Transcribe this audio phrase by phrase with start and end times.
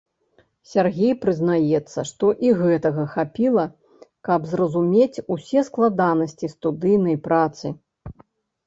[0.69, 3.67] Сяргей прызнаецца, што і гэтага хапіла,
[4.29, 7.67] каб зразумець усе складанасці студыйнай працы.